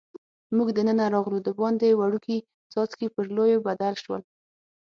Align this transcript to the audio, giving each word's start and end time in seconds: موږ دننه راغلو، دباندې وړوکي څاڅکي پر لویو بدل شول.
موږ 0.55 0.67
دننه 0.77 1.05
راغلو، 1.13 1.37
دباندې 1.47 1.89
وړوکي 1.99 2.37
څاڅکي 2.71 3.07
پر 3.15 3.25
لویو 3.35 3.63
بدل 3.67 3.93
شول. 4.03 4.21